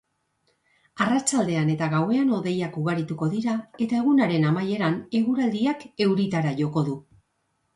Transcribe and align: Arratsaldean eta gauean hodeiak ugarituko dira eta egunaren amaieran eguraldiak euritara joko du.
Arratsaldean 1.03 1.69
eta 1.73 1.89
gauean 1.91 2.31
hodeiak 2.37 2.79
ugarituko 2.83 3.29
dira 3.35 3.55
eta 3.87 4.01
egunaren 4.01 4.49
amaieran 4.53 4.99
eguraldiak 5.21 5.87
euritara 6.07 6.57
joko 6.63 6.85
du. 6.91 6.99